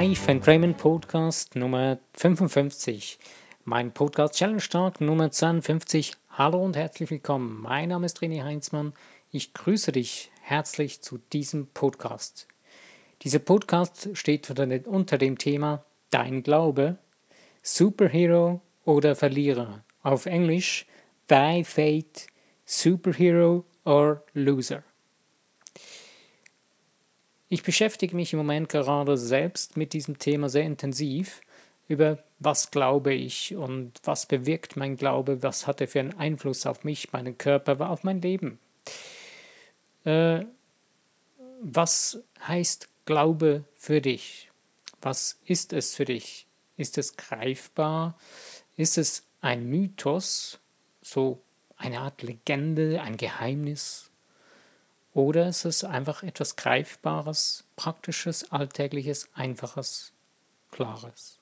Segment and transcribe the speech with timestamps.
[0.00, 3.18] And Raymond Podcast Nummer 55.
[3.66, 6.14] Mein Podcast Challenge Tag Nummer 52.
[6.30, 7.60] Hallo und herzlich willkommen.
[7.60, 8.94] Mein Name ist René Heinzmann.
[9.30, 12.48] Ich grüße dich herzlich zu diesem Podcast.
[13.20, 14.48] Dieser Podcast steht
[14.86, 16.96] unter dem Thema Dein Glaube,
[17.62, 19.84] Superhero oder Verlierer.
[20.02, 20.86] Auf Englisch
[21.28, 22.26] Thy Fate,
[22.64, 24.82] Superhero or Loser.
[27.52, 31.40] Ich beschäftige mich im Moment gerade selbst mit diesem Thema sehr intensiv,
[31.88, 36.64] über was glaube ich und was bewirkt mein Glaube, was hat er für einen Einfluss
[36.64, 38.60] auf mich, meinen Körper, auf mein Leben.
[40.04, 40.44] Äh,
[41.60, 44.48] was heißt Glaube für dich?
[45.02, 46.46] Was ist es für dich?
[46.76, 48.16] Ist es greifbar?
[48.76, 50.60] Ist es ein Mythos,
[51.02, 51.42] so
[51.76, 54.09] eine Art Legende, ein Geheimnis?
[55.12, 60.12] Oder ist es einfach etwas Greifbares, Praktisches, Alltägliches, Einfaches,
[60.70, 61.38] Klares?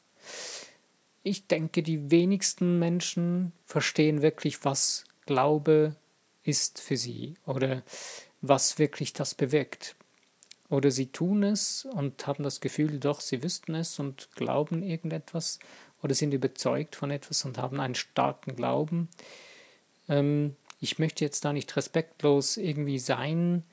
[1.22, 5.94] Ich denke, die wenigsten Menschen verstehen wirklich, was Glaube
[6.44, 7.82] ist für sie oder
[8.40, 9.94] was wirklich das bewirkt.
[10.70, 15.58] Oder sie tun es und haben das Gefühl, doch, sie wüssten es und glauben irgendetwas
[16.02, 19.08] oder sind überzeugt von etwas und haben einen starken Glauben.
[20.08, 23.64] Ähm, ich möchte jetzt da nicht respektlos irgendwie sein,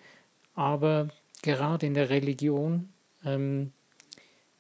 [0.56, 1.10] aber
[1.42, 2.90] gerade in der Religion
[3.24, 3.72] ähm,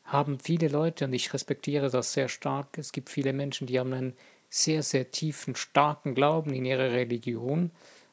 [0.03, 3.93] haben viele Leute, und ich respektiere das sehr stark, es gibt viele Menschen, die haben
[3.93, 4.13] einen
[4.49, 7.71] sehr, sehr tiefen, starken Glauben in ihre Religion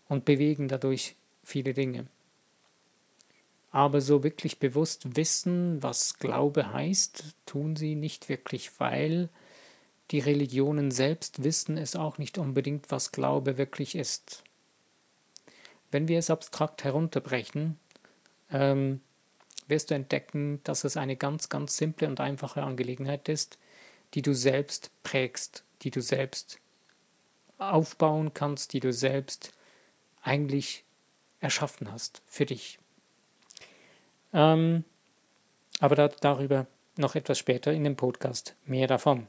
[0.09, 2.07] und bewegen dadurch viele Dinge.
[3.71, 9.29] Aber so wirklich bewusst wissen, was Glaube heißt, tun sie nicht wirklich, weil
[10.13, 14.45] die Religionen selbst wissen es auch nicht unbedingt, was Glaube wirklich ist.
[15.91, 17.79] Wenn wir es abstrakt herunterbrechen,
[18.51, 19.01] ähm,
[19.69, 23.59] wirst du entdecken, dass es eine ganz, ganz simple und einfache Angelegenheit ist,
[24.13, 26.59] die du selbst prägst, die du selbst
[27.57, 29.53] aufbauen kannst, die du selbst
[30.21, 30.85] eigentlich
[31.41, 32.79] erschaffen hast für dich.
[34.35, 34.85] Ähm,
[35.81, 39.27] aber da, darüber noch etwas später in dem Podcast mehr davon.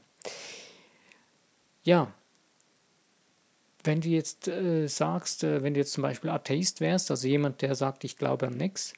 [1.84, 2.14] Ja,
[3.84, 7.62] wenn du jetzt äh, sagst, äh, wenn du jetzt zum Beispiel Atheist wärst, also jemand,
[7.62, 8.94] der sagt, ich glaube an nichts,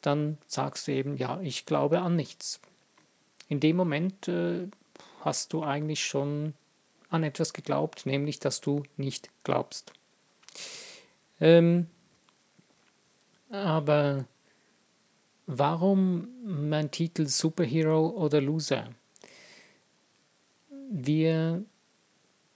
[0.00, 2.60] dann sagst du eben, ja, ich glaube an nichts.
[3.48, 4.68] In dem Moment äh,
[5.20, 6.54] hast du eigentlich schon
[7.10, 9.92] an etwas geglaubt, nämlich dass du nicht glaubst.
[11.40, 11.88] Ähm,
[13.50, 14.24] aber
[15.46, 18.88] warum mein Titel Superhero oder Loser?
[20.90, 21.64] Wir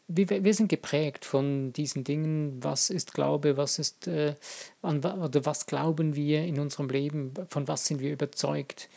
[0.09, 4.35] wir, wir sind geprägt von diesen Dingen, was ist Glaube, was ist, äh,
[4.83, 8.89] an, oder was glauben wir in unserem Leben, von was sind wir überzeugt.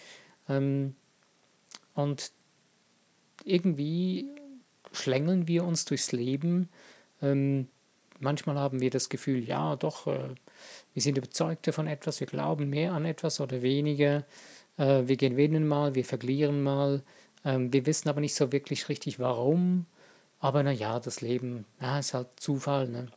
[0.49, 0.95] Ähm,
[1.93, 2.31] und
[3.45, 4.25] irgendwie
[4.91, 6.69] schlängeln wir uns durchs Leben.
[7.21, 7.67] Ähm,
[8.19, 10.35] manchmal haben wir das Gefühl, ja, doch, äh,
[10.93, 14.25] wir sind überzeugt von etwas, wir glauben mehr an etwas oder weniger.
[14.77, 17.03] Äh, wir gewinnen mal, wir verlieren mal.
[17.45, 19.85] Ähm, wir wissen aber nicht so wirklich richtig, warum.
[20.39, 22.87] Aber naja, das Leben, ja, ist halt Zufall.
[22.87, 23.07] Ne?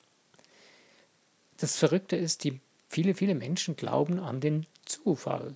[1.59, 5.55] Das Verrückte ist, die viele, viele Menschen glauben an den Zufall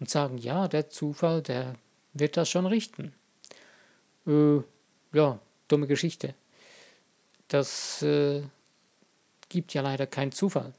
[0.00, 1.74] und sagen, ja, der Zufall, der
[2.14, 3.14] wird das schon richten.
[4.26, 4.60] Äh,
[5.12, 5.38] ja,
[5.68, 6.34] dumme Geschichte.
[7.48, 8.42] Das äh,
[9.48, 10.72] gibt ja leider keinen Zufall,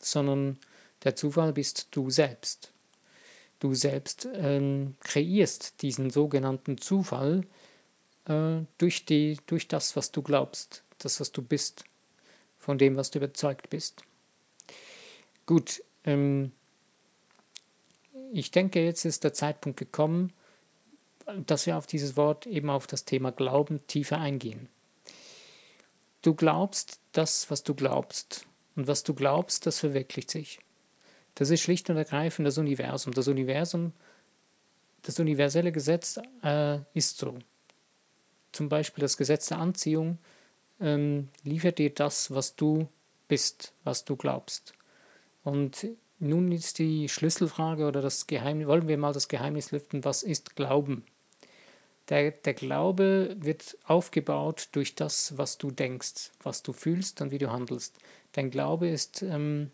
[0.00, 0.58] sondern
[1.04, 2.72] der Zufall bist du selbst.
[3.60, 7.42] Du selbst ähm, kreierst diesen sogenannten Zufall,
[8.30, 11.84] äh, durch, die, durch das, was du glaubst, das, was du bist,
[12.58, 14.02] von dem, was du überzeugt bist.
[15.46, 16.52] Gut, ähm,
[18.32, 20.32] ich denke, jetzt ist der Zeitpunkt gekommen,
[21.46, 24.68] dass wir auf dieses Wort eben auf das Thema Glauben tiefer eingehen.
[26.22, 28.46] Du glaubst das, was du glaubst.
[28.76, 30.60] Und was du glaubst, das verwirklicht sich.
[31.34, 33.12] Das ist schlicht und ergreifend das Universum.
[33.12, 33.92] Das Universum,
[35.02, 37.38] das universelle Gesetz äh, ist so
[38.52, 40.18] zum Beispiel das Gesetz der Anziehung,
[40.80, 42.88] ähm, liefert dir das, was du
[43.28, 44.72] bist, was du glaubst.
[45.44, 45.86] Und
[46.18, 50.56] nun ist die Schlüsselfrage oder das Geheimnis, wollen wir mal das Geheimnis lüften, was ist
[50.56, 51.04] Glauben?
[52.08, 57.38] Der, der Glaube wird aufgebaut durch das, was du denkst, was du fühlst und wie
[57.38, 57.98] du handelst.
[58.32, 59.70] Dein Glaube ist ähm,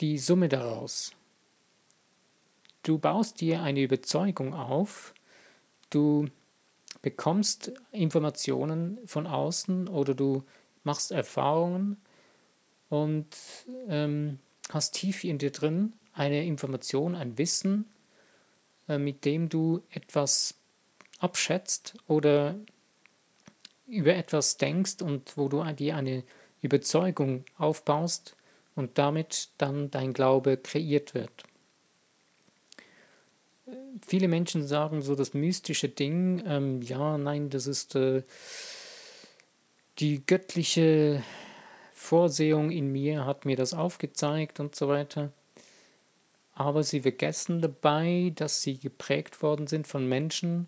[0.00, 1.12] die Summe daraus.
[2.82, 5.12] Du baust dir eine Überzeugung auf,
[5.90, 6.28] du
[7.02, 10.44] bekommst Informationen von außen oder du
[10.84, 11.96] machst Erfahrungen
[12.88, 13.28] und
[13.88, 14.38] ähm,
[14.70, 17.86] hast tief in dir drin eine Information, ein Wissen,
[18.88, 20.54] äh, mit dem du etwas
[21.18, 22.56] abschätzt oder
[23.86, 26.24] über etwas denkst und wo du dir eine
[26.62, 28.36] Überzeugung aufbaust
[28.74, 31.44] und damit dann dein Glaube kreiert wird.
[34.06, 38.22] Viele Menschen sagen so das mystische Ding, ähm, ja, nein, das ist äh,
[39.98, 41.22] die göttliche
[41.92, 45.32] Vorsehung in mir hat mir das aufgezeigt und so weiter.
[46.54, 50.66] Aber sie vergessen dabei, dass sie geprägt worden sind von Menschen,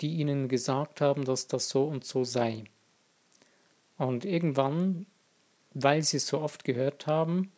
[0.00, 2.64] die ihnen gesagt haben, dass das so und so sei.
[3.98, 5.06] Und irgendwann,
[5.74, 7.52] weil sie es so oft gehört haben,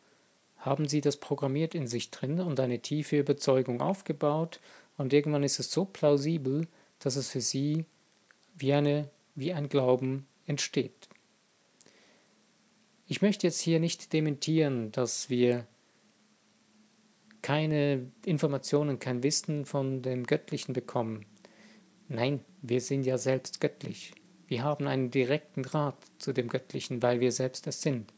[0.62, 4.60] haben sie das programmiert in sich drin und eine tiefe Überzeugung aufgebaut
[4.96, 6.68] und irgendwann ist es so plausibel,
[7.00, 7.84] dass es für sie
[8.54, 11.08] wie, eine, wie ein Glauben entsteht.
[13.08, 15.66] Ich möchte jetzt hier nicht dementieren, dass wir
[17.42, 21.26] keine Informationen, kein Wissen von dem Göttlichen bekommen.
[22.08, 24.12] Nein, wir sind ja selbst göttlich.
[24.46, 28.12] Wir haben einen direkten Draht zu dem Göttlichen, weil wir selbst es sind.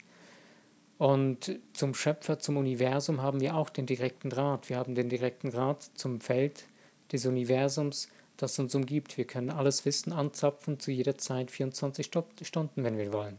[0.99, 4.69] Und zum Schöpfer, zum Universum haben wir auch den direkten Draht.
[4.69, 6.67] Wir haben den direkten Draht zum Feld
[7.13, 9.17] des Universums, das uns umgibt.
[9.19, 12.07] Wir können alles Wissen anzapfen zu jeder Zeit, 24
[12.43, 13.39] Stunden, wenn wir wollen.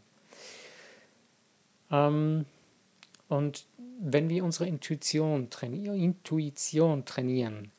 [1.92, 2.46] Ähm,
[3.30, 3.66] und
[4.00, 7.72] wenn wir unsere Intuition, traini Intuition trainieren,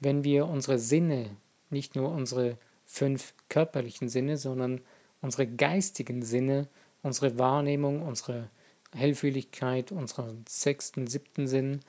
[0.00, 1.36] wenn wir unsere Sinne,
[1.70, 4.80] nicht nur unsere fünf körperlichen Sinne, sondern
[5.22, 6.66] unsere geistigen Sinne,
[7.02, 8.48] unsere Wahrnehmung, unsere
[8.94, 11.80] Hellfühligkeit, unseren sechsten, siebten Sinn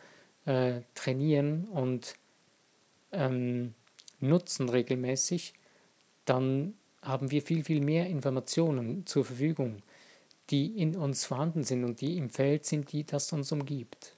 [0.45, 2.15] äh, trainieren und
[3.11, 3.73] ähm,
[4.19, 5.53] nutzen regelmäßig,
[6.25, 9.81] dann haben wir viel, viel mehr Informationen zur Verfügung
[10.51, 14.15] die in uns vorhanden sind und die im Feld sind, die das uns umgibt.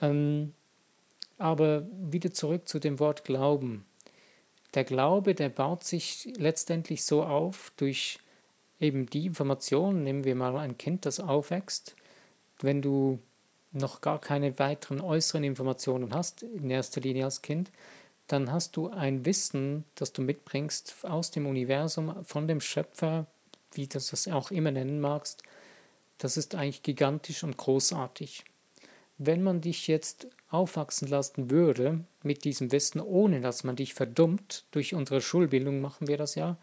[0.00, 0.52] Ähm,
[1.38, 3.86] aber wieder zurück zu dem Wort Glauben.
[4.74, 8.18] Der Glaube, der baut sich letztendlich so auf durch
[8.80, 10.04] eben die Informationen.
[10.04, 11.94] Nehmen wir mal ein Kind, das aufwächst.
[12.60, 13.18] Wenn du
[13.72, 17.70] noch gar keine weiteren äußeren Informationen hast, in erster Linie als Kind,
[18.26, 23.26] dann hast du ein Wissen, das du mitbringst aus dem Universum, von dem Schöpfer,
[23.72, 25.42] wie du das auch immer nennen magst,
[26.18, 28.44] das ist eigentlich gigantisch und großartig.
[29.18, 34.64] Wenn man dich jetzt aufwachsen lassen würde mit diesem Wissen, ohne dass man dich verdummt,
[34.70, 36.56] durch unsere Schulbildung machen wir das ja,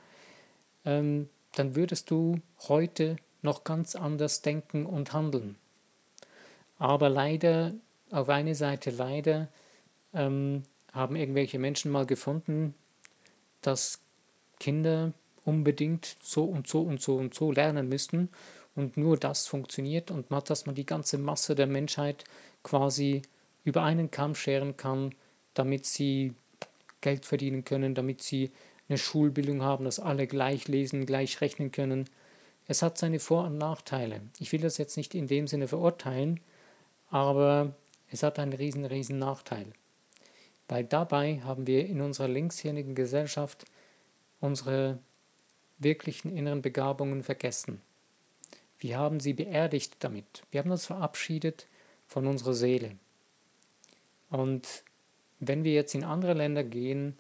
[0.86, 5.56] ähm, dann würdest du heute noch ganz anders denken und handeln.
[6.78, 7.74] Aber leider,
[8.12, 9.48] auf eine Seite leider,
[10.14, 12.74] ähm, haben irgendwelche Menschen mal gefunden,
[13.62, 14.00] dass
[14.60, 15.14] Kinder
[15.44, 18.30] unbedingt so und so und so und so lernen müssten
[18.76, 22.24] und nur das funktioniert und dass man die ganze Masse der Menschheit
[22.64, 23.22] quasi
[23.64, 25.14] über einen Kamm scheren kann,
[25.54, 26.34] damit sie
[27.02, 28.52] Geld verdienen können, damit sie
[28.88, 32.10] eine Schulbildung haben, dass alle gleich lesen, gleich rechnen können.
[32.68, 34.22] Es hat seine Vor- und Nachteile.
[34.40, 36.40] Ich will das jetzt nicht in dem Sinne verurteilen,
[37.10, 37.76] aber
[38.12, 39.68] es hat einen riesen, riesen Nachteil.
[40.68, 43.66] Weil dabei haben wir in unserer linkshirnigen Gesellschaft
[44.40, 45.00] unsere
[45.78, 47.82] wirklichen inneren Begabungen vergessen.
[48.80, 50.44] Wir haben sie beerdigt damit.
[50.52, 51.68] Wir haben uns verabschiedet
[52.08, 52.92] von unserer Seele.
[54.30, 54.84] Und
[55.40, 57.18] wenn wir jetzt in andere Länder gehen,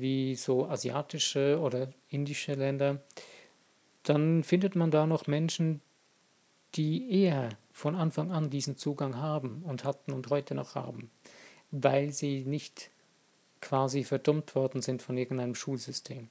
[0.00, 3.02] wie so asiatische oder indische Länder,
[4.02, 5.80] dann findet man da noch Menschen,
[6.74, 11.10] die eher von Anfang an diesen Zugang haben und hatten und heute noch haben,
[11.70, 12.90] weil sie nicht
[13.60, 16.28] quasi verdummt worden sind von irgendeinem Schulsystem.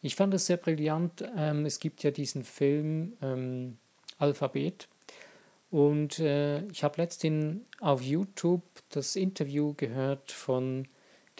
[0.00, 1.24] Ich fand es sehr brillant.
[1.36, 3.78] Ähm, es gibt ja diesen Film ähm,
[4.18, 4.88] Alphabet.
[5.70, 10.88] Und äh, ich habe letztens auf YouTube das Interview gehört von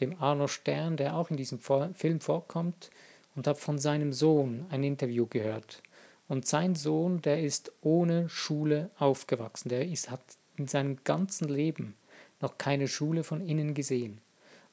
[0.01, 2.91] dem Arno Stern, der auch in diesem Film vorkommt,
[3.35, 5.83] und habe von seinem Sohn ein Interview gehört.
[6.29, 9.69] Und sein Sohn, der ist ohne Schule aufgewachsen.
[9.69, 10.21] Der ist, hat
[10.57, 11.95] in seinem ganzen Leben
[12.41, 14.21] noch keine Schule von innen gesehen.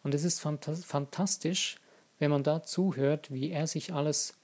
[0.04, 1.78] Und es ist fantastisch,
[2.20, 4.36] wenn man da zuhört, wie er sich alles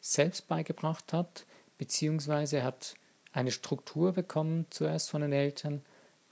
[0.00, 1.46] selbst beigebracht hat,
[1.78, 2.94] beziehungsweise hat
[3.32, 5.82] eine Struktur bekommen, zuerst von den Eltern,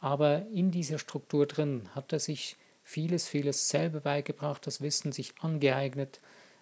[0.00, 5.34] aber in dieser Struktur drin hat er sich vieles, vieles selber beigebracht, das Wissen sich
[5.40, 6.20] angeeignet.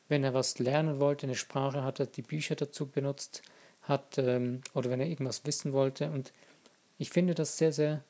[0.08, 3.42] Wenn er was lernen wollte, eine Sprache, hat er die Bücher dazu benutzt,
[3.82, 6.10] hat, ähm, oder wenn er irgendwas wissen wollte.
[6.10, 6.32] Und
[6.98, 8.02] ich finde das sehr, sehr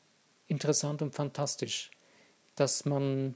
[0.47, 1.91] interessant und fantastisch,
[2.55, 3.35] dass man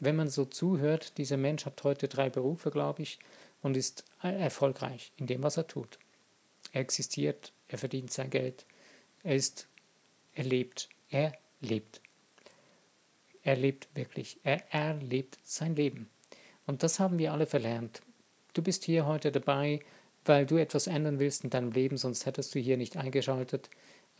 [0.00, 3.18] wenn man so zuhört, dieser Mensch hat heute drei Berufe, glaube ich,
[3.62, 5.98] und ist erfolgreich in dem, was er tut.
[6.72, 8.64] Er existiert, er verdient sein Geld,
[9.24, 9.66] er ist,
[10.34, 12.00] er lebt, er lebt.
[13.48, 14.38] Er lebt wirklich.
[14.44, 16.10] Er erlebt sein Leben.
[16.66, 18.02] Und das haben wir alle verlernt.
[18.52, 19.80] Du bist hier heute dabei,
[20.26, 23.70] weil du etwas ändern willst in deinem Leben, sonst hättest du hier nicht eingeschaltet.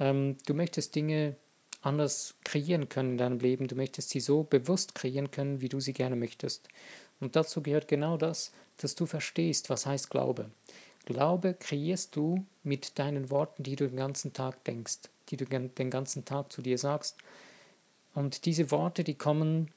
[0.01, 1.37] Ähm, du möchtest Dinge
[1.83, 3.69] anders kreieren können in deinem Leben.
[3.69, 6.67] Du möchtest sie so bewusst kreieren können, wie du sie gerne möchtest.
[7.21, 10.51] Und dazu gehört genau das, dass du verstehst, was heißt Glaube.
[11.05, 15.91] Glaube kreierst du mit deinen Worten, die du den ganzen Tag denkst, die du den
[15.91, 17.19] ganzen Tag zu dir sagst.
[18.19, 19.71] Und diese Worte, die kommen,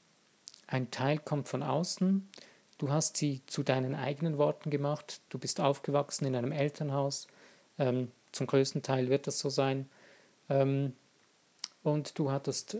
[0.66, 2.28] ein Teil kommt von außen,
[2.76, 7.28] du hast sie zu deinen eigenen Worten gemacht, du bist aufgewachsen in einem Elternhaus,
[7.78, 9.88] ähm, zum größten Teil wird das so sein,
[10.48, 10.92] ähm,
[11.84, 12.78] und du hattest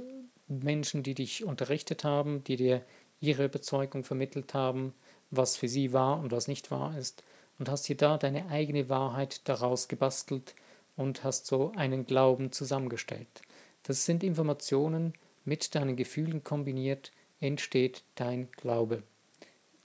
[0.48, 2.82] Menschen, die dich unterrichtet haben, die dir
[3.20, 4.92] ihre Überzeugung vermittelt haben,
[5.30, 7.22] was für sie wahr und was nicht wahr ist,
[7.60, 10.56] und hast dir da deine eigene Wahrheit daraus gebastelt
[10.96, 13.42] und hast so einen Glauben zusammengestellt.
[13.84, 15.14] Das sind Informationen,
[15.44, 19.02] mit deinen Gefühlen kombiniert entsteht dein Glaube,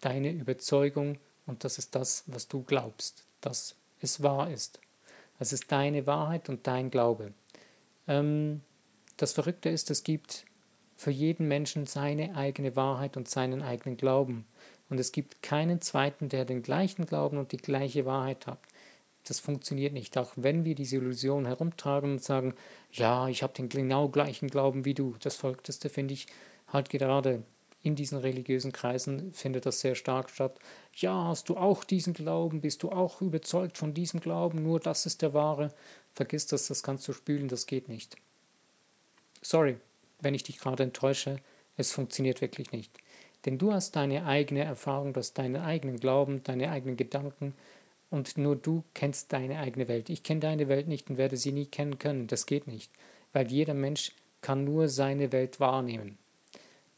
[0.01, 4.79] deine Überzeugung und das ist das, was du glaubst, dass es wahr ist.
[5.39, 7.33] Das ist deine Wahrheit und dein Glaube.
[8.07, 8.61] Ähm,
[9.17, 10.45] das Verrückte ist, es gibt
[10.95, 14.45] für jeden Menschen seine eigene Wahrheit und seinen eigenen Glauben.
[14.89, 18.59] Und es gibt keinen zweiten, der den gleichen Glauben und die gleiche Wahrheit hat.
[19.29, 20.17] Das funktioniert nicht.
[20.17, 22.53] Auch wenn wir diese Illusion herumtragen und sagen,
[22.91, 25.15] ja, ich habe den genau gleichen Glauben wie du.
[25.21, 26.27] Das Verrückteste finde ich
[26.67, 27.43] halt gerade
[27.83, 30.57] in diesen religiösen Kreisen findet das sehr stark statt.
[30.95, 32.61] Ja, hast du auch diesen Glauben?
[32.61, 34.63] Bist du auch überzeugt von diesem Glauben?
[34.63, 35.73] Nur das ist der wahre.
[36.13, 38.17] Vergiss das, das kannst du spülen, das geht nicht.
[39.41, 39.77] Sorry,
[40.19, 41.37] wenn ich dich gerade enttäusche,
[41.77, 42.91] es funktioniert wirklich nicht.
[43.45, 47.53] Denn du hast deine eigene Erfahrung, du hast deinen eigenen Glauben, deine eigenen Gedanken
[48.09, 50.09] und nur du kennst deine eigene Welt.
[50.09, 52.27] Ich kenne deine Welt nicht und werde sie nie kennen können.
[52.27, 52.91] Das geht nicht,
[53.33, 56.17] weil jeder Mensch kann nur seine Welt wahrnehmen.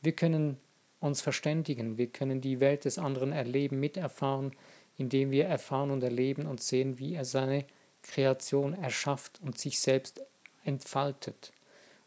[0.02, 0.58] Wir können
[1.00, 4.52] uns verständigen, wir können die Welt des anderen erleben, miterfahren,
[4.98, 7.66] indem wir erfahren und erleben und sehen, wie er seine
[8.04, 10.22] Kreation erschafft und sich selbst
[10.64, 11.52] entfaltet.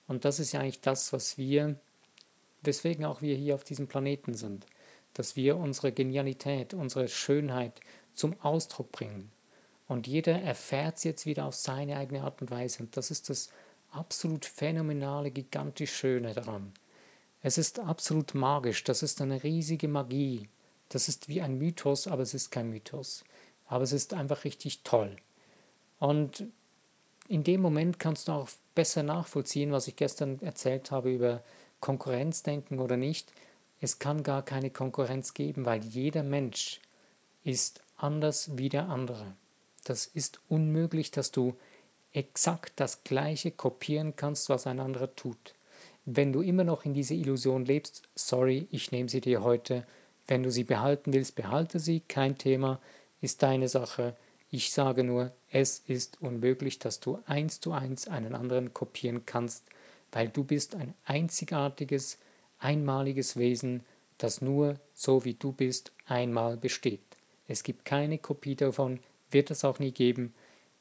[0.07, 1.77] Und das ist ja eigentlich das, was wir,
[2.63, 4.67] weswegen auch wir hier auf diesem Planeten sind,
[5.15, 7.81] dass wir unsere Genialität, unsere Schönheit
[8.15, 9.31] zum Ausdruck bringen.
[9.89, 12.83] Und jeder erfährt es jetzt wieder auf seine eigene Art und Weise.
[12.83, 13.51] Und das ist das
[13.91, 16.73] absolut phänomenale, gigantisch Schöne daran.
[17.43, 20.49] Es ist absolut magisch, das ist eine riesige Magie.
[20.89, 23.25] Das ist wie ein Mythos, aber es ist kein Mythos.
[23.67, 25.17] Aber es ist einfach richtig toll.
[25.99, 26.45] Und
[27.29, 31.43] in dem Moment kannst du auch besser nachvollziehen, was ich gestern erzählt habe über
[31.81, 33.33] Konkurrenzdenken oder nicht.
[33.81, 36.81] Es kann gar keine Konkurrenz geben, weil jeder Mensch
[37.45, 39.35] ist anders wie der andere.
[39.85, 41.55] Das ist unmöglich, dass du
[42.13, 45.55] exakt das Gleiche kopieren kannst, was ein anderer tut.
[46.05, 49.87] Wenn du immer noch in dieser Illusion lebst, sorry, ich nehme sie dir heute.
[50.27, 52.81] Wenn du sie behalten willst, behalte sie, kein Thema,
[53.21, 54.17] ist deine Sache.
[54.51, 59.65] Ich sage nur, es ist unmöglich, dass du eins zu eins einen anderen kopieren kannst,
[60.11, 62.19] weil du bist ein einzigartiges,
[62.59, 63.85] einmaliges Wesen,
[64.19, 67.01] das nur so wie du bist einmal besteht.
[67.49, 70.35] Es gibt keine Kopie davon, wird es auch nie geben.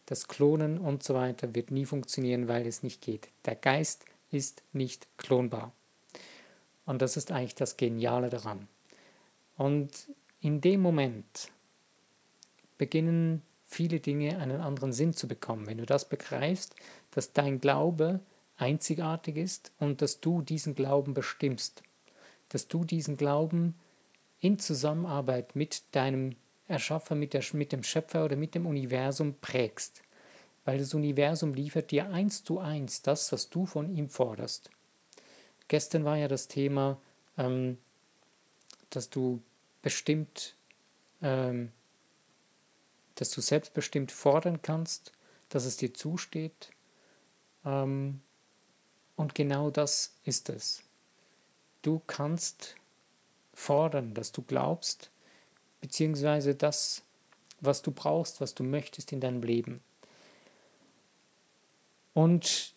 [0.06, 3.30] Das Klonen und so weiter wird nie funktionieren, weil es nicht geht.
[3.46, 5.72] Der Geist ist nicht klonbar.
[6.86, 8.68] Und das ist eigentlich das Geniale daran.
[9.58, 10.10] Und
[10.42, 11.52] in dem Moment
[12.78, 15.68] beginnen viele Dinge einen anderen Sinn zu bekommen.
[15.68, 16.76] Wenn du das begreifst,
[17.12, 18.20] dass dein Glaube
[18.58, 21.84] einzigartig ist und dass du diesen Glauben bestimmst,
[22.50, 23.76] dass du diesen Glauben
[24.40, 26.36] in Zusammenarbeit mit deinem
[26.72, 30.02] Erschaffer, mit, der, mit dem Schöpfer oder mit dem Universum prägst.
[30.66, 34.70] Weil das Universum liefert dir eins zu eins das, was du von ihm forderst.
[35.68, 37.00] Gestern war ja das Thema,
[37.38, 37.78] ähm,
[38.90, 39.42] dass du
[39.82, 40.56] bestimmt
[41.22, 41.72] ähm,
[43.22, 45.12] dass du selbstbestimmt fordern kannst,
[45.50, 46.72] dass es dir zusteht.
[47.64, 48.22] Ähm,
[49.16, 50.82] und genau das ist es.
[51.84, 52.76] Du kannst
[53.54, 55.11] fordern, dass du glaubst,
[55.82, 57.02] beziehungsweise das,
[57.60, 59.82] was du brauchst, was du möchtest in deinem Leben.
[62.14, 62.74] Und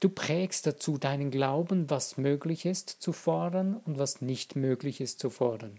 [0.00, 5.20] du prägst dazu deinen Glauben, was möglich ist zu fordern und was nicht möglich ist
[5.20, 5.78] zu fordern.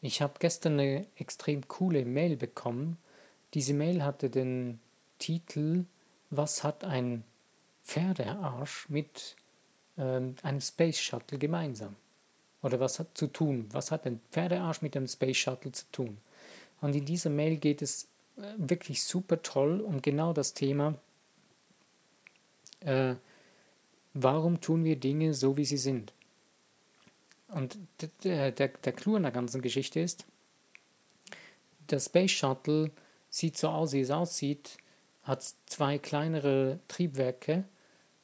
[0.00, 2.98] Ich habe gestern eine extrem coole Mail bekommen.
[3.54, 4.80] Diese Mail hatte den
[5.18, 5.86] Titel
[6.30, 7.24] Was hat ein
[7.84, 9.34] Pferdearsch mit
[9.96, 11.96] ähm, einem Space Shuttle gemeinsam?
[12.62, 13.68] Oder was hat zu tun?
[13.72, 16.18] Was hat ein Pferdearsch mit einem Space Shuttle zu tun?
[16.80, 20.94] Und in dieser Mail geht es äh, wirklich super toll um genau das Thema,
[22.80, 23.14] äh,
[24.14, 26.12] warum tun wir Dinge so, wie sie sind?
[27.48, 27.78] Und
[28.22, 30.26] der, der, der Clou an der ganzen Geschichte ist,
[31.90, 32.90] der Space Shuttle
[33.30, 34.76] sieht so aus, wie es aussieht,
[35.22, 37.64] hat zwei kleinere Triebwerke,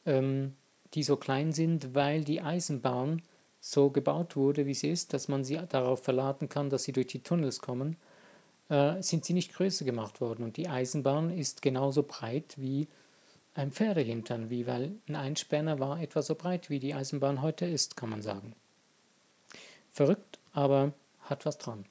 [0.07, 0.55] ähm,
[0.93, 3.23] die so klein sind, weil die Eisenbahn
[3.67, 7.07] so gebaut wurde, wie sie ist, dass man sie darauf verladen kann, dass sie durch
[7.07, 7.97] die Tunnels kommen,
[8.69, 10.45] äh, sind sie nicht größer gemacht worden.
[10.45, 12.89] Und die Eisenbahn ist genauso breit wie
[13.55, 17.97] ein Pferdehintern, wie weil ein Einspänner war etwa so breit, wie die Eisenbahn heute ist,
[17.97, 18.55] kann man sagen.
[19.93, 21.87] Verrückt, aber hat was dran.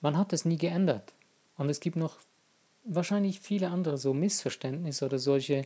[0.00, 1.12] Man hat es nie geändert.
[1.56, 2.16] Und es gibt noch
[2.82, 5.62] wahrscheinlich viele andere so Missverständnisse oder solche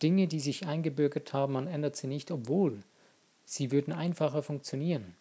[0.00, 2.84] Dinge, die sich eingebürgert haben, man ändert sie nicht, obwohl
[3.50, 5.16] sie würden einfacher funktionieren.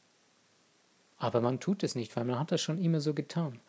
[1.17, 3.59] Aber man tut es nicht, weil man hat das schon immer so getan.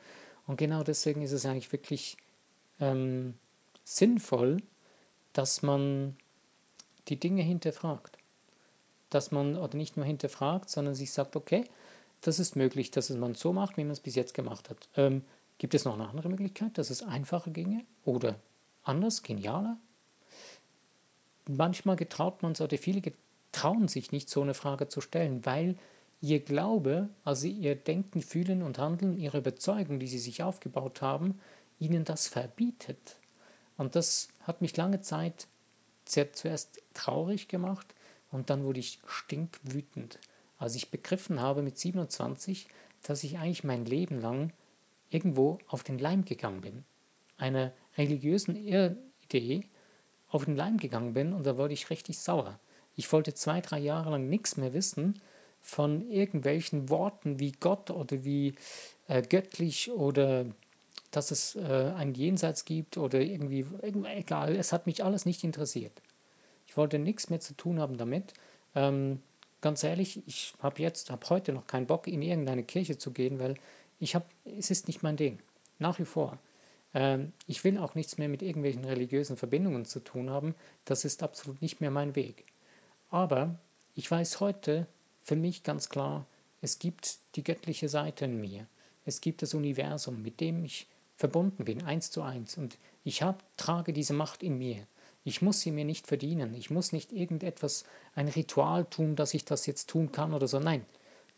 [0.46, 2.18] Und genau deswegen ist es eigentlich wirklich
[2.78, 3.34] ähm,
[3.84, 4.62] sinnvoll,
[5.32, 6.14] dass man
[7.08, 8.18] die Dinge hinterfragt.
[9.08, 11.64] Dass man, oder nicht nur hinterfragt, sondern sich sagt, okay,
[12.20, 14.88] das ist möglich, dass es man so macht, wie man es bis jetzt gemacht hat.
[14.94, 15.24] Ähm,
[15.56, 18.36] gibt es noch eine andere Möglichkeit, dass es einfacher ginge oder
[18.82, 19.78] anders, genialer?
[21.48, 23.00] Manchmal getraut man es, oder viele
[23.52, 25.76] trauen sich nicht, so eine Frage zu stellen, weil
[26.20, 31.40] ihr Glaube, also ihr Denken, Fühlen und Handeln, ihre Überzeugung, die sie sich aufgebaut haben,
[31.78, 33.16] ihnen das verbietet.
[33.76, 35.46] Und das hat mich lange Zeit
[36.04, 37.94] zuerst traurig gemacht
[38.30, 40.18] und dann wurde ich stinkwütend,
[40.58, 42.66] als ich begriffen habe mit 27,
[43.02, 44.52] dass ich eigentlich mein Leben lang
[45.08, 46.84] irgendwo auf den Leim gegangen bin.
[47.38, 49.64] Einer religiösen Idee
[50.28, 52.58] auf den Leim gegangen bin und da wurde ich richtig sauer.
[53.00, 55.22] Ich wollte zwei, drei Jahre lang nichts mehr wissen
[55.58, 58.56] von irgendwelchen Worten wie Gott oder wie
[59.08, 60.44] äh, göttlich oder
[61.10, 66.02] dass es äh, ein Jenseits gibt oder irgendwie, egal, es hat mich alles nicht interessiert.
[66.66, 68.34] Ich wollte nichts mehr zu tun haben damit.
[68.74, 69.22] Ähm,
[69.62, 73.38] ganz ehrlich, ich habe jetzt, habe heute noch keinen Bock, in irgendeine Kirche zu gehen,
[73.38, 73.54] weil
[73.98, 74.26] ich habe,
[74.58, 75.38] es ist nicht mein Ding.
[75.78, 76.36] Nach wie vor.
[76.92, 80.54] Ähm, ich will auch nichts mehr mit irgendwelchen religiösen Verbindungen zu tun haben.
[80.84, 82.44] Das ist absolut nicht mehr mein Weg.
[83.10, 83.58] Aber
[83.94, 84.86] ich weiß heute
[85.22, 86.26] für mich ganz klar,
[86.62, 88.66] es gibt die göttliche Seite in mir.
[89.04, 92.56] Es gibt das Universum, mit dem ich verbunden bin, eins zu eins.
[92.56, 94.86] Und ich hab, trage diese Macht in mir.
[95.24, 96.54] Ich muss sie mir nicht verdienen.
[96.54, 100.58] Ich muss nicht irgendetwas, ein Ritual tun, dass ich das jetzt tun kann oder so.
[100.60, 100.84] Nein,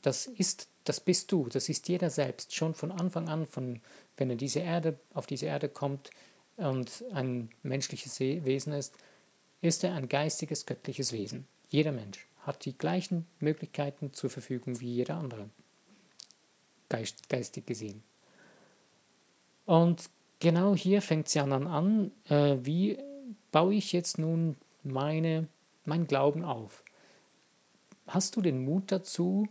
[0.02, 1.48] das ist, das bist du.
[1.48, 2.54] Das ist jeder selbst.
[2.54, 3.80] Schon von Anfang an, von,
[4.16, 6.10] wenn er diese Erde, auf diese Erde kommt
[6.56, 8.94] und ein menschliches Wesen ist,
[9.62, 11.46] ist er ein geistiges, göttliches Wesen.
[11.72, 15.48] Jeder Mensch hat die gleichen Möglichkeiten zur Verfügung wie jeder andere,
[16.90, 18.02] geist, geistig gesehen.
[19.64, 22.98] Und genau hier fängt es ja dann an, äh, wie
[23.52, 25.48] baue ich jetzt nun meine,
[25.86, 26.84] mein Glauben auf?
[28.06, 29.48] Hast du den Mut dazu,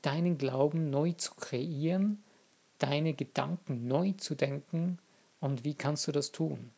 [0.00, 2.22] deinen Glauben neu zu kreieren,
[2.78, 5.00] deine Gedanken neu zu denken
[5.40, 6.70] und wie kannst du das tun?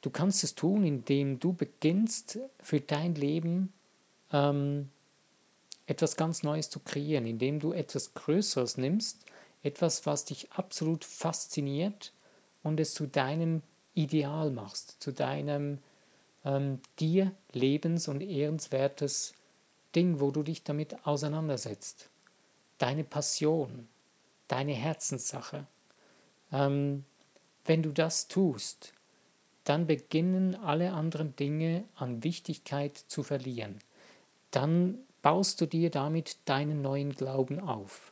[0.00, 3.72] Du kannst es tun, indem du beginnst für dein Leben
[4.32, 4.90] ähm,
[5.86, 9.26] etwas ganz Neues zu kreieren, indem du etwas Größeres nimmst
[9.62, 12.12] etwas, was dich absolut fasziniert
[12.62, 13.62] und es zu deinem
[13.94, 15.78] Ideal machst, zu deinem
[16.44, 19.34] ähm, dir lebens- und ehrenswertes
[19.94, 22.08] Ding, wo du dich damit auseinandersetzt.
[22.78, 23.88] Deine Passion,
[24.48, 25.66] deine Herzenssache.
[26.50, 27.04] Ähm,
[27.64, 28.92] wenn du das tust,
[29.64, 33.78] dann beginnen alle anderen Dinge an Wichtigkeit zu verlieren.
[34.52, 38.10] Dann baust du dir damit deinen neuen Glauben auf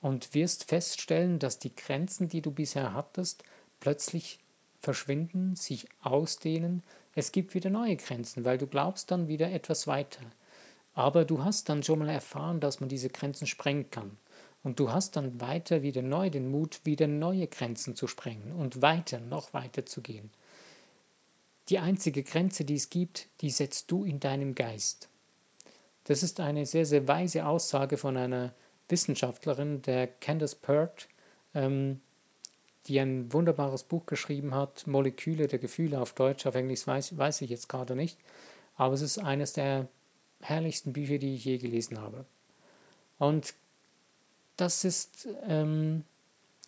[0.00, 3.42] und wirst feststellen, dass die Grenzen, die du bisher hattest,
[3.80, 4.38] plötzlich
[4.80, 6.82] verschwinden, sich ausdehnen.
[7.14, 10.20] Es gibt wieder neue Grenzen, weil du glaubst dann wieder etwas weiter.
[10.94, 14.16] Aber du hast dann schon mal erfahren, dass man diese Grenzen sprengen kann.
[14.62, 18.82] Und du hast dann weiter wieder neu den Mut, wieder neue Grenzen zu sprengen und
[18.82, 20.30] weiter, noch weiter zu gehen.
[21.68, 25.08] Die einzige Grenze, die es gibt, die setzt du in deinem Geist.
[26.06, 28.54] Das ist eine sehr, sehr weise Aussage von einer
[28.88, 31.08] Wissenschaftlerin, der Candace Pert,
[31.52, 32.00] ähm,
[32.86, 37.42] die ein wunderbares Buch geschrieben hat, Moleküle der Gefühle auf Deutsch, auf Englisch weiß, weiß
[37.42, 38.18] ich jetzt gerade nicht,
[38.76, 39.88] aber es ist eines der
[40.40, 42.24] herrlichsten Bücher, die ich je gelesen habe.
[43.18, 43.54] Und
[44.56, 46.04] das ist ähm,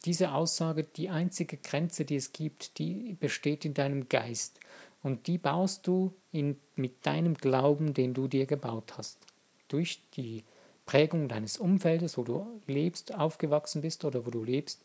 [0.05, 4.59] diese Aussage, die einzige Grenze, die es gibt, die besteht in deinem Geist.
[5.05, 9.28] Und die baust du in, mit deinem Glauben, den du dir gebaut hast.
[9.69, 10.45] Durch die
[10.87, 14.81] Prägung deines Umfeldes, wo du lebst, aufgewachsen bist oder wo du lebst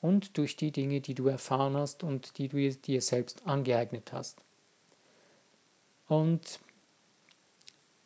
[0.00, 4.38] und durch die Dinge, die du erfahren hast und die du dir selbst angeeignet hast.
[6.08, 6.60] Und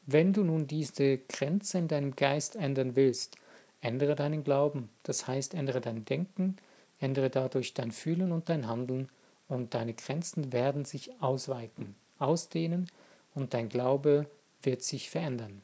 [0.07, 3.37] Wenn du nun diese Grenze in deinem Geist ändern willst,
[3.81, 4.89] ändere deinen Glauben.
[5.03, 6.57] Das heißt, ändere dein Denken,
[7.01, 9.09] ändere dadurch dein Fühlen und dein Handeln
[9.49, 12.89] und deine Grenzen werden sich ausweiten, ausdehnen
[13.35, 14.27] und dein Glaube
[14.62, 15.62] wird sich verändern.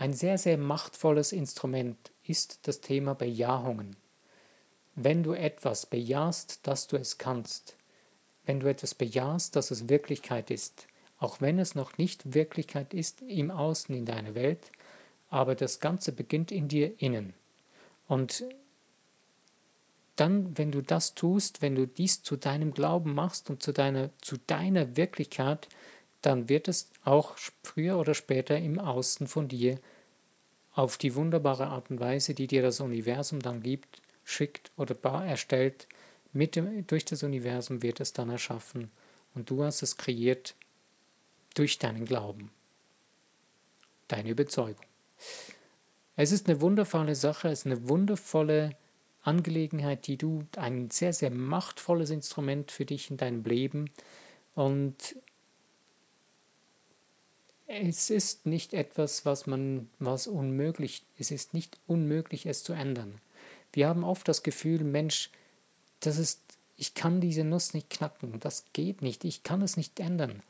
[0.00, 3.96] Ein sehr, sehr machtvolles Instrument ist das Thema Bejahungen.
[4.94, 7.76] Wenn du etwas bejahst, dass du es kannst,
[8.46, 10.86] wenn du etwas bejahst, dass es Wirklichkeit ist,
[11.18, 14.72] auch wenn es noch nicht Wirklichkeit ist im Außen in deiner Welt,
[15.28, 17.34] aber das Ganze beginnt in dir innen.
[18.08, 18.44] Und
[20.16, 24.08] dann, wenn du das tust, wenn du dies zu deinem Glauben machst und zu deiner,
[24.22, 25.68] zu deiner Wirklichkeit,
[26.22, 29.78] dann wird es auch früher oder später im Außen von dir
[30.72, 35.88] auf die wunderbare Art und Weise, die dir das Universum dann gibt, schickt oder erstellt,
[36.32, 38.90] mit dem, durch das Universum wird es dann erschaffen
[39.34, 40.54] und du hast es kreiert
[41.54, 42.50] durch deinen Glauben,
[44.08, 44.84] deine Überzeugung.
[46.16, 48.76] Es ist eine wundervolle Sache, es ist eine wundervolle
[49.22, 53.90] Angelegenheit, die du, ein sehr, sehr machtvolles Instrument für dich in deinem Leben.
[54.54, 55.16] Und
[57.70, 63.20] es ist nicht etwas, was man, was unmöglich, es ist nicht unmöglich, es zu ändern.
[63.72, 65.30] Wir haben oft das Gefühl, Mensch,
[66.00, 66.40] das ist,
[66.76, 70.42] ich kann diese Nuss nicht knacken, das geht nicht, ich kann es nicht ändern.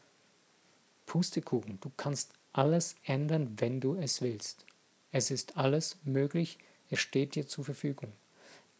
[1.06, 4.64] Pustekuchen, du kannst alles ändern, wenn du es willst.
[5.12, 8.12] Es ist alles möglich, es steht dir zur Verfügung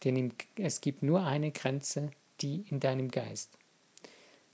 [0.03, 3.49] denn es gibt nur eine Grenze, die in deinem Geist.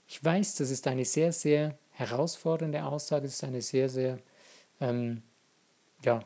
[0.08, 4.18] Ich weiß, das ist eine sehr, sehr herausfordernde Aussage, es ist eine sehr, sehr,
[4.80, 5.22] ähm,
[6.04, 6.20] ja,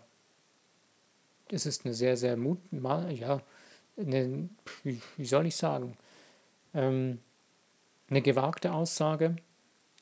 [1.50, 3.42] es ist eine sehr, sehr Mut, ja,
[3.96, 4.48] eine,
[4.84, 5.96] wie soll ich sagen,
[6.74, 7.20] ähm,
[8.08, 9.36] eine gewagte Aussage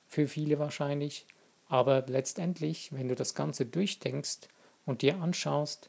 [0.06, 1.26] für viele wahrscheinlich,
[1.68, 4.48] aber letztendlich, wenn du das Ganze durchdenkst
[4.87, 5.88] und dir anschaust,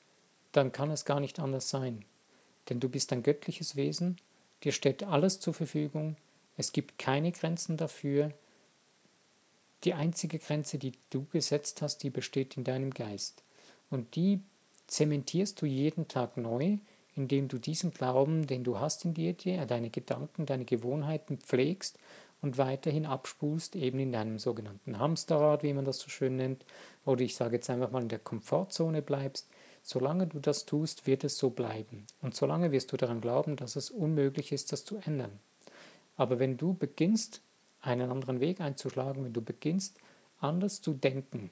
[0.51, 2.05] dann kann es gar nicht anders sein
[2.69, 4.17] denn du bist ein göttliches Wesen,
[4.63, 6.15] dir steht alles zur Verfügung,
[6.57, 8.33] es gibt keine Grenzen dafür.
[9.83, 13.43] Die einzige Grenze, die du gesetzt hast, die besteht in deinem Geist.
[13.89, 14.41] Und die
[14.87, 16.77] zementierst du jeden Tag neu,
[17.15, 21.97] indem du diesen Glauben, den du hast in dir, deine Gedanken, deine Gewohnheiten pflegst
[22.41, 26.65] und weiterhin abspulst, eben in deinem sogenannten Hamsterrad, wie man das so schön nennt,
[27.05, 29.47] oder ich sage jetzt einfach mal in der Komfortzone bleibst,
[29.83, 32.05] Solange du das tust, wird es so bleiben.
[32.21, 35.39] Und solange wirst du daran glauben, dass es unmöglich ist, das zu ändern.
[36.17, 37.41] Aber wenn du beginnst,
[37.81, 39.97] einen anderen Weg einzuschlagen, wenn du beginnst,
[40.39, 41.51] anders zu denken,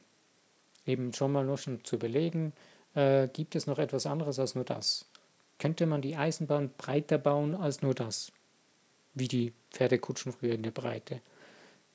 [0.86, 2.54] eben schon mal nur schon zu überlegen,
[2.96, 5.06] äh, gibt es noch etwas anderes als nur das?
[5.58, 8.32] Könnte man die Eisenbahn breiter bauen als nur das?
[9.14, 11.22] Wie die Pferdekutschen früher in der Breite.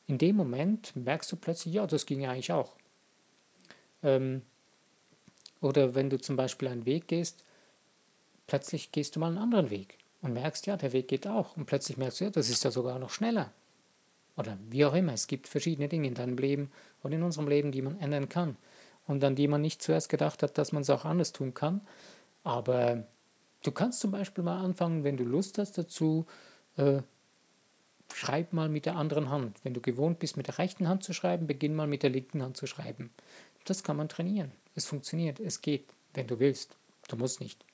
[0.07, 2.77] In dem Moment merkst du plötzlich, ja, das ging eigentlich auch.
[4.03, 4.43] Ähm,
[5.61, 7.43] oder wenn du zum Beispiel einen Weg gehst,
[8.47, 11.57] plötzlich gehst du mal einen anderen Weg und merkst, ja, der Weg geht auch.
[11.57, 13.51] Und plötzlich merkst du, ja, das ist ja sogar noch schneller.
[14.37, 16.71] Oder wie auch immer, es gibt verschiedene Dinge in deinem Leben
[17.03, 18.57] und in unserem Leben, die man ändern kann.
[19.07, 21.81] Und an die man nicht zuerst gedacht hat, dass man es auch anders tun kann.
[22.43, 23.07] Aber
[23.63, 26.27] du kannst zum Beispiel mal anfangen, wenn du Lust hast dazu,
[26.77, 27.03] äh,
[28.13, 29.59] schreib mal mit der anderen Hand.
[29.63, 32.43] Wenn du gewohnt bist, mit der rechten Hand zu schreiben, beginn mal mit der linken
[32.43, 33.11] Hand zu schreiben.
[33.65, 34.53] Das kann man trainieren.
[34.75, 36.77] Es funktioniert, es geht, wenn du willst.
[37.09, 37.65] Du musst nicht.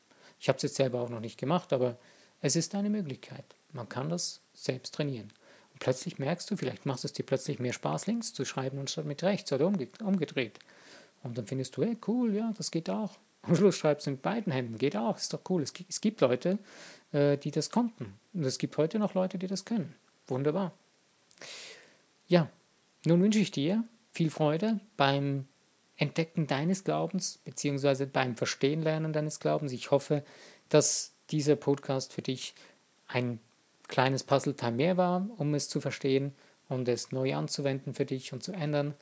[0.40, 1.98] Ich habe es jetzt selber auch noch nicht gemacht, aber
[2.40, 3.44] es ist eine Möglichkeit.
[3.72, 5.32] Man kann das selbst trainieren.
[5.80, 9.06] Und plötzlich merkst du, vielleicht macht es dir plötzlich mehr Spaß, links zu schreiben anstatt
[9.06, 10.58] mit rechts oder umgedreht.
[11.22, 13.16] Und dann findest du, hey, cool, ja, das geht auch.
[13.42, 15.62] Am Schluss schreibst du mit beiden Händen, geht auch, ist doch cool.
[15.62, 16.58] Es, es gibt Leute,
[17.12, 18.18] äh, die das konnten.
[18.34, 19.94] Und es gibt heute noch Leute, die das können.
[20.26, 20.72] Wunderbar.
[22.28, 22.50] Ja,
[23.06, 25.46] nun wünsche ich dir viel Freude beim
[25.96, 29.72] Entdecken deines Glaubens, beziehungsweise beim Verstehen lernen deines Glaubens.
[29.72, 30.24] Ich hoffe,
[30.68, 32.54] dass dieser Podcast für dich
[33.06, 33.40] ein
[33.90, 36.32] kleines Puzzleteil mehr war, um es zu verstehen
[36.68, 38.94] und es neu anzuwenden für dich und zu ändern.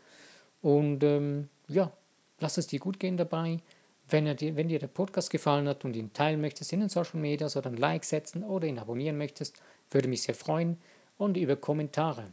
[0.62, 1.92] Und ähm, ja,
[2.40, 3.60] lass es dir gut gehen dabei.
[4.08, 7.20] Wenn, dir, wenn dir der Podcast gefallen hat und ihn teilen möchtest in den Social
[7.20, 10.78] Media oder ein Like setzen oder ihn abonnieren möchtest, würde mich sehr freuen.
[11.18, 12.24] Und über Kommentare.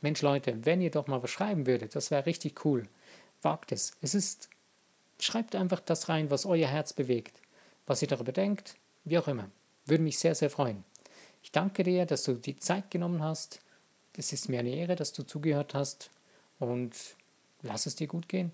[0.00, 2.86] Mensch Leute, wenn ihr doch mal was schreiben würdet, das wäre richtig cool.
[3.42, 3.96] Wagt es.
[4.00, 4.48] Es ist,
[5.18, 7.40] schreibt einfach das rein, was euer Herz bewegt,
[7.86, 9.50] was ihr darüber denkt, wie auch immer.
[9.86, 10.84] Würde mich sehr, sehr freuen.
[11.44, 13.60] Ich danke dir, dass du die Zeit genommen hast.
[14.16, 16.10] Es ist mir eine Ehre, dass du zugehört hast
[16.58, 16.96] und
[17.60, 18.50] lass es dir gut gehen.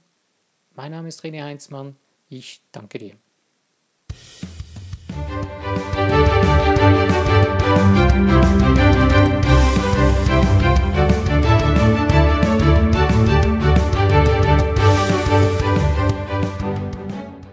[0.74, 1.96] Mein Name ist René Heinzmann.
[2.28, 3.16] Ich danke dir.